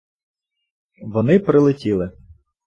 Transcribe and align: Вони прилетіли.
Вони 1.03 1.39
прилетіли. 1.39 2.11